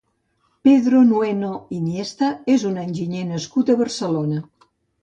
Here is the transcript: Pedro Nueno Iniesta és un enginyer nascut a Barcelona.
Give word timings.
Pedro 0.67 1.01
Nueno 1.09 1.51
Iniesta 1.81 2.33
és 2.57 2.67
un 2.73 2.83
enginyer 2.87 3.25
nascut 3.35 3.73
a 3.73 3.79
Barcelona. 3.85 4.47